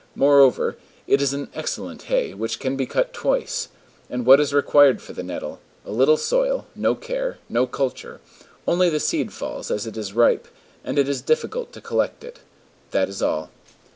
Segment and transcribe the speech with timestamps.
[0.15, 3.67] Moreover, it is an excellent hay, which can be cut twice.
[4.09, 5.59] And what is required for the nettle?
[5.85, 8.19] A little soil, no care, no culture.
[8.67, 10.47] Only the seed falls as it is ripe,
[10.83, 12.39] and it is difficult to collect it.
[12.89, 13.51] That is all.